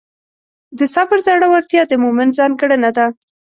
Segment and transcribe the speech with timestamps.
[0.77, 3.05] د صبر زړورتیا د مؤمن ځانګړنه ده.